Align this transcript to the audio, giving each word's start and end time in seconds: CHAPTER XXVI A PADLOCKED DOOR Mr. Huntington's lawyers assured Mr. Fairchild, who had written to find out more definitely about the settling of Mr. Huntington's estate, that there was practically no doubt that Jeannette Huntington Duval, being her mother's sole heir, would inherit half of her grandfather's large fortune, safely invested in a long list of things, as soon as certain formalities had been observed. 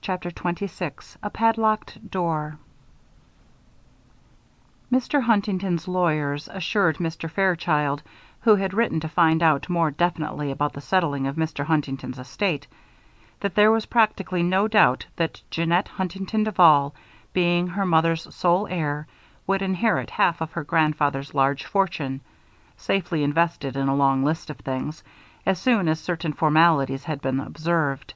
CHAPTER 0.00 0.30
XXVI 0.30 1.18
A 1.22 1.28
PADLOCKED 1.28 2.10
DOOR 2.10 2.56
Mr. 4.90 5.20
Huntington's 5.24 5.86
lawyers 5.86 6.48
assured 6.48 6.96
Mr. 6.96 7.30
Fairchild, 7.30 8.02
who 8.40 8.54
had 8.54 8.72
written 8.72 8.98
to 9.00 9.10
find 9.10 9.42
out 9.42 9.68
more 9.68 9.90
definitely 9.90 10.50
about 10.50 10.72
the 10.72 10.80
settling 10.80 11.26
of 11.26 11.36
Mr. 11.36 11.66
Huntington's 11.66 12.18
estate, 12.18 12.66
that 13.40 13.54
there 13.54 13.70
was 13.70 13.84
practically 13.84 14.42
no 14.42 14.68
doubt 14.68 15.04
that 15.16 15.42
Jeannette 15.50 15.88
Huntington 15.88 16.44
Duval, 16.44 16.94
being 17.34 17.66
her 17.66 17.84
mother's 17.84 18.34
sole 18.34 18.66
heir, 18.68 19.06
would 19.46 19.60
inherit 19.60 20.08
half 20.08 20.40
of 20.40 20.52
her 20.52 20.64
grandfather's 20.64 21.34
large 21.34 21.66
fortune, 21.66 22.22
safely 22.78 23.22
invested 23.22 23.76
in 23.76 23.86
a 23.88 23.94
long 23.94 24.24
list 24.24 24.48
of 24.48 24.56
things, 24.60 25.04
as 25.44 25.58
soon 25.60 25.88
as 25.88 26.00
certain 26.00 26.32
formalities 26.32 27.04
had 27.04 27.20
been 27.20 27.38
observed. 27.40 28.14